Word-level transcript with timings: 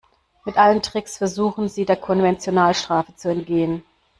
Mit 0.45 0.57
allen 0.57 0.81
Tricks 0.81 1.19
versuchen 1.19 1.69
sie, 1.69 1.85
der 1.85 1.95
Konventionalstrafe 1.95 3.13
zu 3.13 3.29
entgehen. 3.29 3.83